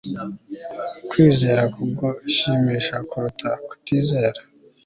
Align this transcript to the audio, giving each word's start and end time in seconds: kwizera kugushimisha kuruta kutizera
kwizera 1.09 1.61
kugushimisha 1.73 2.95
kuruta 3.09 3.49
kutizera 3.67 4.39